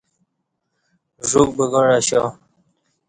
[1.29, 2.23] ژوک بگاع اشیا